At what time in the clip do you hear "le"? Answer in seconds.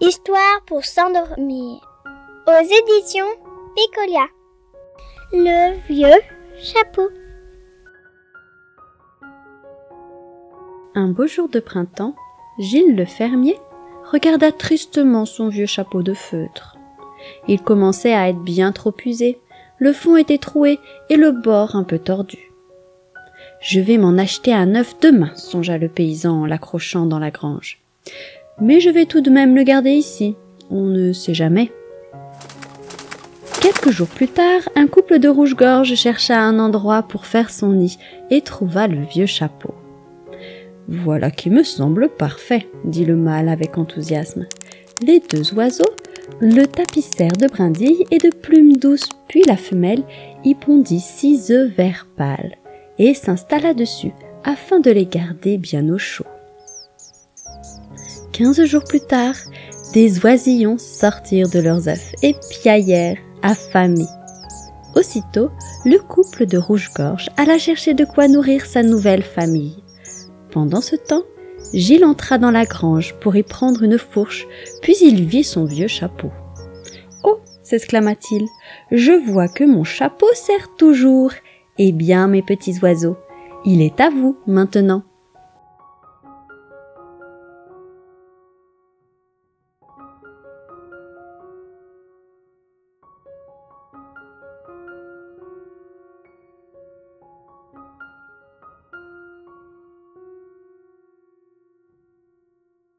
5.32-5.74, 12.94-13.06, 19.78-19.94, 21.16-21.32, 25.78-25.88, 29.54-29.62, 38.86-39.02, 43.04-43.16, 46.40-46.64, 65.86-65.96